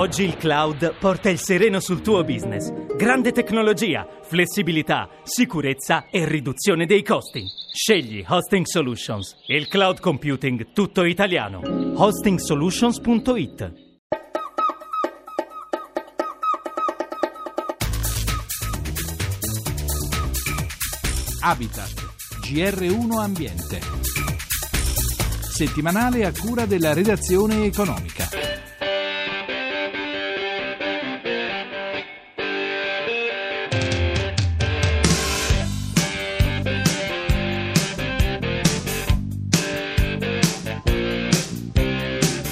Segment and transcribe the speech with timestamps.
[0.00, 2.72] Oggi il cloud porta il sereno sul tuo business.
[2.96, 7.44] Grande tecnologia, flessibilità, sicurezza e riduzione dei costi.
[7.70, 11.60] Scegli Hosting Solutions, il cloud computing tutto italiano.
[11.96, 13.72] hostingsolutions.it
[21.40, 21.92] Habitat,
[22.40, 23.80] GR1 Ambiente.
[25.42, 28.39] Settimanale a cura della redazione economica.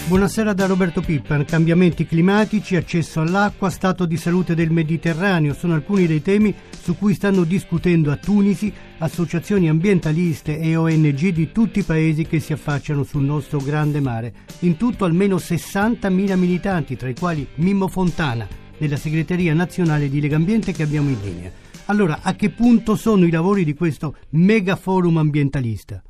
[0.09, 1.45] Buonasera da Roberto Pippan.
[1.45, 7.12] Cambiamenti climatici, accesso all'acqua, stato di salute del Mediterraneo sono alcuni dei temi su cui
[7.12, 13.05] stanno discutendo a Tunisi associazioni ambientaliste e ONG di tutti i paesi che si affacciano
[13.05, 14.33] sul nostro grande mare.
[14.61, 20.37] In tutto almeno 60.000 militanti, tra i quali Mimmo Fontana, della segreteria nazionale di Lega
[20.37, 21.52] Ambiente che abbiamo in linea.
[21.85, 26.02] Allora, a che punto sono i lavori di questo mega forum ambientalista?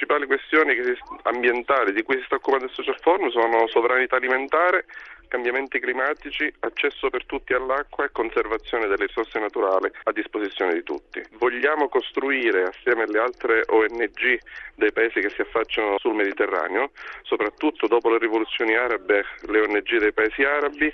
[0.00, 0.74] Principali questioni
[1.24, 4.86] ambientali di cui si sta occupando il Social Forum sono sovranità alimentare,
[5.28, 11.22] cambiamenti climatici, accesso per tutti all'acqua e conservazione delle risorse naturali a disposizione di tutti.
[11.32, 14.38] Vogliamo costruire assieme alle altre ONG
[14.74, 20.14] dei paesi che si affacciano sul Mediterraneo, soprattutto dopo le rivoluzioni arabe, le ONG dei
[20.14, 20.90] paesi arabi,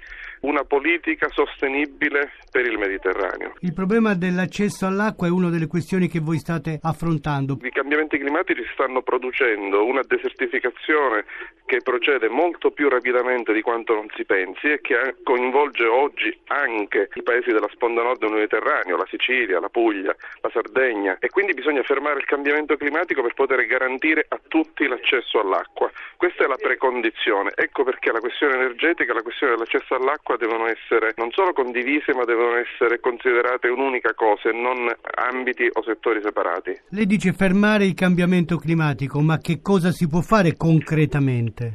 [0.46, 3.54] una politica sostenibile per il Mediterraneo.
[3.60, 7.58] Il problema dell'accesso all'acqua è una delle questioni che voi state affrontando.
[7.62, 11.24] I cambiamenti climatici stanno producendo una desertificazione
[11.66, 17.08] che procede molto più rapidamente di quanto non si pensi e che coinvolge oggi anche
[17.14, 21.54] i paesi della sponda nord del Mediterraneo, la Sicilia, la Puglia, la Sardegna e quindi
[21.54, 25.90] bisogna fermare il cambiamento climatico per poter garantire a tutti l'accesso all'acqua.
[26.16, 27.50] Questa è la precondizione.
[27.56, 32.24] Ecco perché la questione energetica la questione dell'accesso all'acqua devono essere non solo condivise ma
[32.24, 36.78] devono essere considerate un'unica cosa e non ambiti o settori separati.
[36.90, 41.74] Lei dice fermare il cambiamento climatico, ma che cosa si può fare concretamente?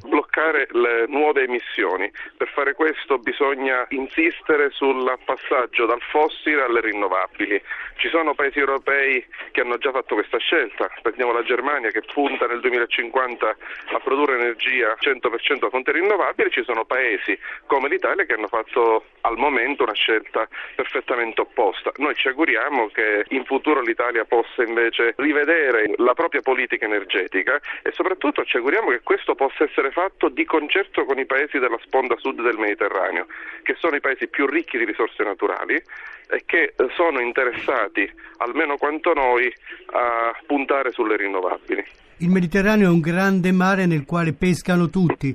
[0.72, 2.12] Le nuove emissioni.
[2.38, 7.62] Per fare questo bisogna insistere sul passaggio dal fossile alle rinnovabili.
[7.96, 12.48] Ci sono paesi europei che hanno già fatto questa scelta, prendiamo la Germania che punta
[12.48, 13.56] nel 2050
[13.94, 19.06] a produrre energia 100% da fonti rinnovabili, ci sono paesi come l'Italia che hanno fatto
[19.22, 21.92] al momento una scelta perfettamente opposta.
[21.98, 27.92] Noi ci auguriamo che in futuro l'Italia possa invece rivedere la propria politica energetica e
[27.92, 32.18] soprattutto ci auguriamo che questo possa essere fatto di concerto con i paesi della sponda
[32.18, 33.26] sud del Mediterraneo,
[33.64, 38.76] che sono i paesi più ricchi di risorse naturali e che eh, sono interessati, almeno
[38.76, 39.50] quanto noi,
[39.94, 41.86] a puntare sulle rinnovabili.
[42.18, 45.34] Il Mediterraneo è un grande mare nel quale pescano tutti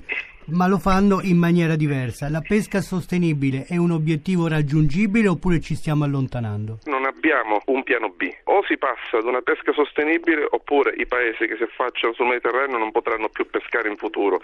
[0.48, 2.28] ma lo fanno in maniera diversa.
[2.28, 6.78] La pesca sostenibile è un obiettivo raggiungibile oppure ci stiamo allontanando?
[6.84, 7.35] Non abbiamo
[7.66, 8.30] un piano B.
[8.44, 12.78] O si passa ad una pesca sostenibile oppure i paesi che si affacciano sul Mediterraneo
[12.78, 14.40] non potranno più pescare in futuro.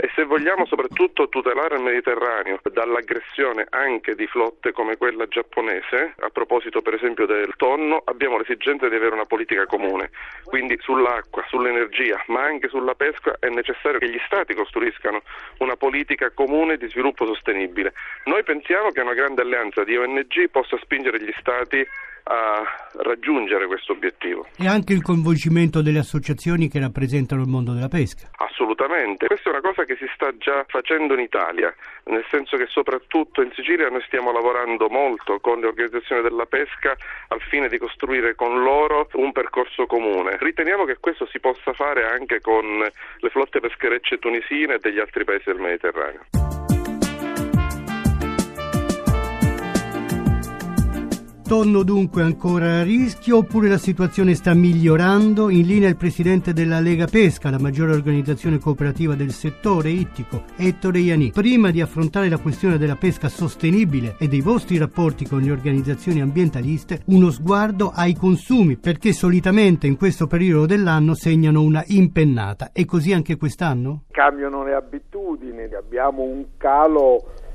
[0.00, 6.28] E se vogliamo soprattutto tutelare il Mediterraneo dall'aggressione anche di flotte come quella giapponese, a
[6.30, 10.10] proposito per esempio del tonno, abbiamo l'esigenza di avere una politica comune.
[10.44, 15.22] Quindi sull'acqua, sull'energia, ma anche sulla pesca è necessario che gli stati costruiscano
[15.58, 17.92] una politica comune di sviluppo sostenibile.
[18.24, 21.86] Noi pensiamo che una grande alleanza di ONG possa spingere gli Stati
[22.28, 22.62] a
[23.02, 24.46] raggiungere questo obiettivo.
[24.56, 28.28] E anche il coinvolgimento delle associazioni che rappresentano il mondo della pesca.
[28.36, 31.74] Assolutamente, questa è una cosa che si sta già facendo in Italia,
[32.04, 36.94] nel senso che soprattutto in Sicilia noi stiamo lavorando molto con le organizzazioni della pesca
[37.28, 40.36] al fine di costruire con loro un percorso comune.
[40.38, 45.24] Riteniamo che questo si possa fare anche con le flotte pescherecce tunisine e degli altri
[45.24, 46.57] paesi del Mediterraneo.
[51.48, 55.48] Tonno dunque ancora a rischio oppure la situazione sta migliorando?
[55.48, 60.98] In linea il presidente della Lega Pesca, la maggiore organizzazione cooperativa del settore ittico, Ettore
[60.98, 61.30] Iani.
[61.30, 66.20] Prima di affrontare la questione della pesca sostenibile e dei vostri rapporti con le organizzazioni
[66.20, 72.72] ambientaliste, uno sguardo ai consumi, perché solitamente in questo periodo dell'anno segnano una impennata.
[72.74, 74.02] E così anche quest'anno?
[74.10, 77.46] Cambiano le abitudini, abbiamo un calo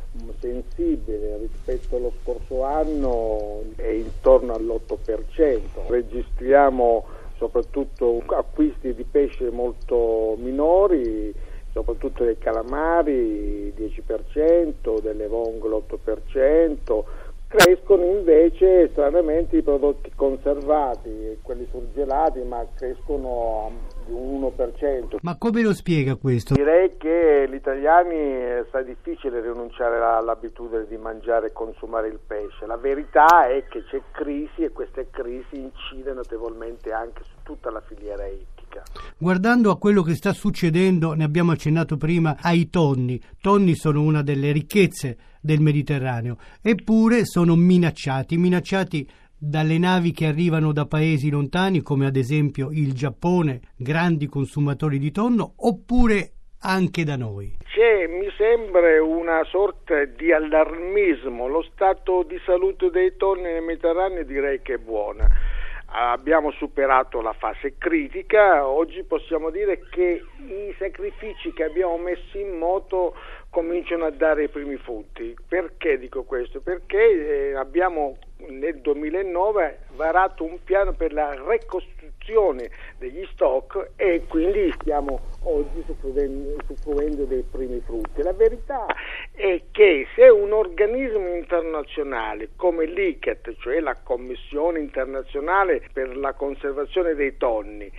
[0.44, 5.88] sensibile rispetto allo scorso anno è intorno all'8%.
[5.88, 7.06] Registriamo
[7.38, 11.34] soprattutto acquisti di pesce molto minori,
[11.72, 17.04] soprattutto dei calamari 10%, delle vongole 8%,
[17.55, 23.71] Crescono invece stranamente i prodotti conservati, quelli surgelati, ma crescono
[24.07, 25.17] di un 1%.
[25.21, 26.55] Ma come lo spiega questo?
[26.55, 32.65] Direi che gli italiani sta difficile rinunciare all'abitudine di mangiare e consumare il pesce.
[32.65, 37.81] La verità è che c'è crisi e questa crisi incide notevolmente anche su tutta la
[37.81, 38.81] filiera ittica.
[39.15, 43.21] Guardando a quello che sta succedendo, ne abbiamo accennato prima, ai tonni.
[43.39, 49.07] Tonni sono una delle ricchezze del Mediterraneo, eppure sono minacciati, minacciati
[49.38, 55.12] dalle navi che arrivano da paesi lontani, come ad esempio il Giappone, grandi consumatori di
[55.12, 56.31] tonno, oppure
[56.62, 57.57] anche da noi.
[57.66, 61.48] C'è, mi sembra, una sorta di allarmismo.
[61.48, 65.28] Lo stato di salute dei tonni nel Mediterraneo direi che è buona
[65.95, 72.57] abbiamo superato la fase critica, oggi possiamo dire che i sacrifici che abbiamo messo in
[72.57, 73.13] moto
[73.53, 75.35] cominciano a dare i primi frutti.
[75.47, 76.59] Perché dico questo?
[76.59, 78.17] Perché eh, abbiamo
[78.50, 87.25] nel 2009 varato un piano per la ricostruzione degli stock e quindi stiamo oggi soffrendo
[87.25, 88.23] dei primi frutti.
[88.23, 88.88] La verità
[89.31, 97.13] è che se un organismo internazionale come l'ICAT, cioè la Commissione internazionale per la conservazione
[97.13, 97.91] dei tonni,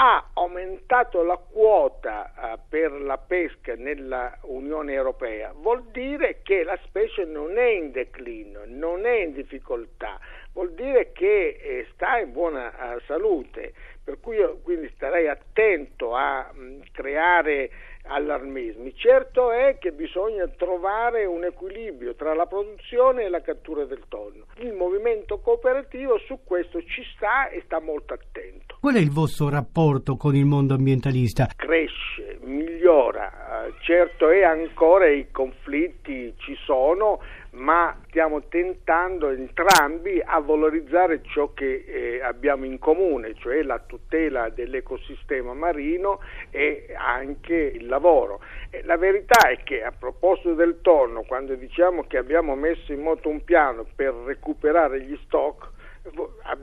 [0.00, 6.78] ha aumentato la quota eh, per la pesca nella Unione Europea, vuol dire che la
[6.84, 10.20] specie non è in declino, non è in difficoltà,
[10.52, 13.72] vuol dire che eh, sta in buona eh, salute,
[14.04, 17.68] per cui io quindi starei attento a mh, creare
[18.08, 18.94] allarmismi.
[18.96, 24.46] Certo è che bisogna trovare un equilibrio tra la produzione e la cattura del tonno.
[24.56, 28.76] Il movimento cooperativo su questo ci sta e sta molto attento.
[28.80, 31.48] Qual è il vostro rapporto con il mondo ambientalista?
[31.54, 37.20] Cresce, migliora, eh, certo è ancora i conflitti ci sono,
[37.58, 44.48] ma stiamo tentando entrambi a valorizzare ciò che eh, abbiamo in comune, cioè la tutela
[44.48, 46.20] dell'ecosistema marino
[46.50, 48.40] e anche il lavoro.
[48.70, 53.00] E la verità è che a proposito del tonno, quando diciamo che abbiamo messo in
[53.00, 55.76] moto un piano per recuperare gli stock,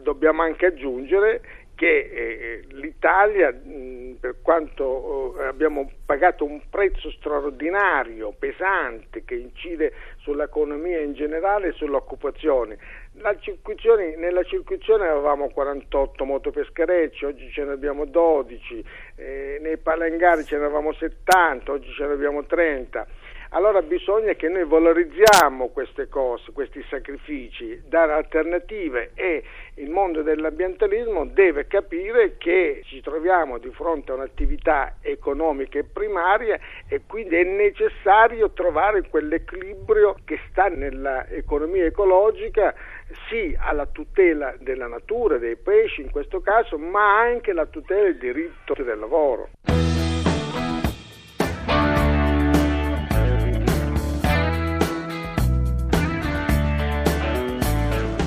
[0.02, 1.42] dobbiamo anche aggiungere
[1.76, 3.75] che eh, l'Italia, mh, per
[4.46, 12.78] quanto eh, abbiamo pagato un prezzo straordinario, pesante, che incide sull'economia in generale e sull'occupazione,
[13.40, 20.60] circuizione, nella circuizione avevamo 48 motopescherecci, oggi ce ne abbiamo 12, eh, nei palengari ce
[20.60, 23.08] ne avevamo 70, oggi ce ne abbiamo 30
[23.50, 29.44] allora bisogna che noi valorizziamo queste cose, questi sacrifici, dare alternative e
[29.76, 36.60] il mondo dell'ambientalismo deve capire che ci troviamo di fronte a un'attività economica e primaria
[36.88, 42.74] e quindi è necessario trovare quell'equilibrio che sta nell'economia ecologica
[43.30, 48.18] sì alla tutela della natura, dei pesci in questo caso, ma anche la tutela del
[48.18, 49.50] diritto del lavoro.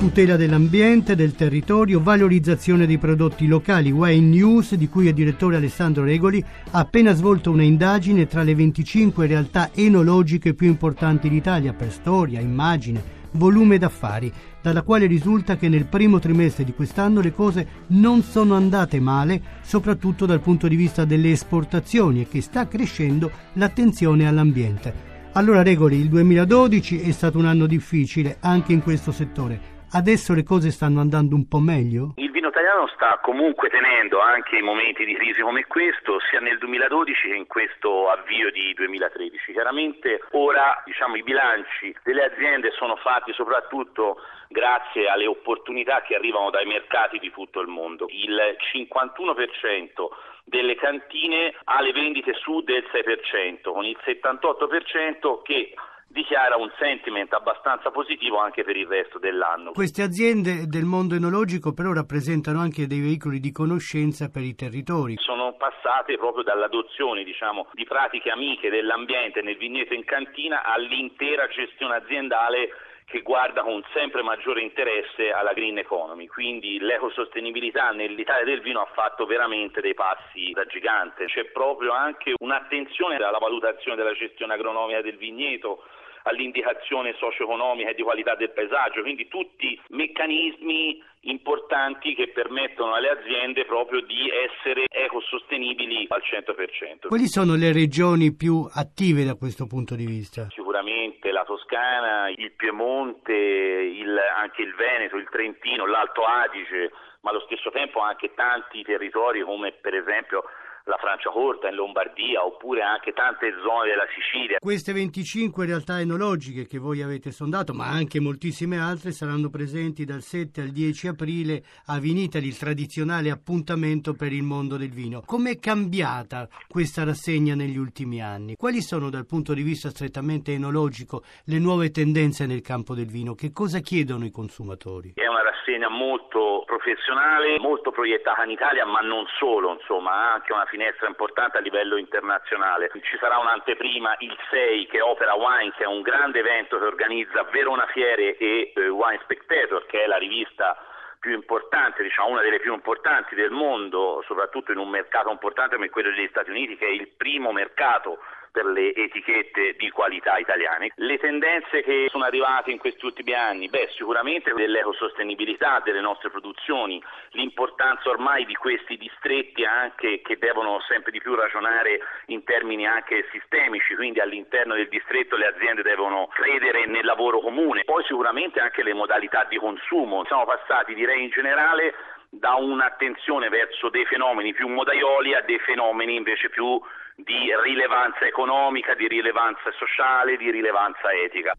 [0.09, 3.91] Tutela dell'ambiente, del territorio, valorizzazione dei prodotti locali.
[3.91, 8.55] Wine News, di cui è direttore Alessandro Regoli, ha appena svolto una indagine tra le
[8.55, 13.03] 25 realtà enologiche più importanti d'Italia per storia, immagine,
[13.33, 14.33] volume d'affari,
[14.63, 19.39] dalla quale risulta che nel primo trimestre di quest'anno le cose non sono andate male,
[19.61, 24.91] soprattutto dal punto di vista delle esportazioni e che sta crescendo l'attenzione all'ambiente.
[25.33, 29.77] Allora Regoli, il 2012 è stato un anno difficile anche in questo settore.
[29.91, 32.13] Adesso le cose stanno andando un po' meglio?
[32.17, 36.59] Il vino italiano sta comunque tenendo anche in momenti di crisi come questo, sia nel
[36.59, 39.51] 2012 che in questo avvio di 2013.
[39.51, 44.17] Chiaramente ora diciamo, i bilanci delle aziende sono fatti soprattutto
[44.47, 48.05] grazie alle opportunità che arrivano dai mercati di tutto il mondo.
[48.09, 48.37] Il
[48.71, 50.05] 51%
[50.43, 55.73] delle cantine ha le vendite su del 6%, con il 78% che
[56.09, 59.71] dichiara un sentiment abbastanza positivo anche per il resto dell'anno.
[59.71, 65.15] Queste aziende del mondo enologico però rappresentano anche dei veicoli di conoscenza per i territori.
[65.17, 71.95] Sono passate proprio dall'adozione diciamo, di pratiche amiche dell'ambiente nel vigneto in cantina all'intera gestione
[71.95, 72.69] aziendale
[73.09, 78.89] che guarda con sempre maggiore interesse alla green economy, quindi l'ecosostenibilità nell'Italia del vino ha
[78.93, 85.01] fatto veramente dei passi da gigante, c'è proprio anche un'attenzione alla valutazione della gestione agronomica
[85.01, 85.83] del vigneto,
[86.23, 93.65] all'indicazione socio-economica e di qualità del paesaggio, quindi tutti meccanismi importanti che permettono alle aziende
[93.65, 97.07] proprio di essere ecosostenibili al 100%.
[97.07, 100.47] Quali sono le regioni più attive da questo punto di vista?
[100.49, 107.41] Sicuramente la Toscana, il Piemonte, il, anche il Veneto, il Trentino, l'Alto Adige, ma allo
[107.41, 110.43] stesso tempo anche tanti territori come per esempio
[110.85, 114.57] la Francia Corta in Lombardia oppure anche tante zone della Sicilia.
[114.59, 120.21] Queste 25 realtà enologiche che voi avete sondato, ma anche moltissime altre, saranno presenti dal
[120.21, 125.21] 7 al 10 aprile a Vinitali, il tradizionale appuntamento per il mondo del vino.
[125.25, 128.55] Com'è cambiata questa rassegna negli ultimi anni?
[128.55, 133.35] Quali sono dal punto di vista strettamente enologico le nuove tendenze nel campo del vino?
[133.35, 135.13] Che cosa chiedono i consumatori?
[135.15, 140.65] È una rassegna molto professionale, molto proiettata in Italia, ma non solo, insomma, anche una
[140.69, 142.89] finestra importante a livello internazionale.
[143.01, 147.43] Ci sarà un'anteprima, il 6, che Opera Wine, che è un grande evento che organizza
[147.51, 150.77] Verona Fiere e eh, Wine Spectator, che è la rivista
[151.19, 155.89] più importante, diciamo una delle più importanti del mondo, soprattutto in un mercato importante come
[155.89, 158.19] quello degli Stati Uniti, che è il primo mercato
[158.51, 160.91] per le etichette di qualità italiane.
[160.95, 167.01] Le tendenze che sono arrivate in questi ultimi anni, beh, sicuramente dell'ecosostenibilità delle nostre produzioni,
[167.31, 173.27] l'importanza ormai di questi distretti anche che devono sempre di più ragionare in termini anche
[173.31, 177.83] sistemici, quindi all'interno del distretto le aziende devono credere nel lavoro comune.
[177.83, 180.25] Poi sicuramente anche le modalità di consumo.
[180.25, 181.93] Siamo passati, direi in generale,
[182.29, 186.79] da un'attenzione verso dei fenomeni più modaioli a dei fenomeni invece più
[187.23, 191.53] di rilevanza economica, di rilevanza sociale, di rilevanza etica.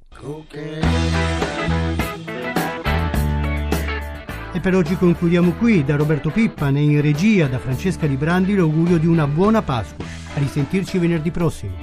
[4.52, 5.84] E per oggi concludiamo qui.
[5.84, 10.04] Da Roberto Pippan e in regia da Francesca Di Brandi l'augurio di una buona Pasqua.
[10.04, 11.76] A risentirci venerdì prossimo.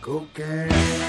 [0.00, 1.01] Cocaine.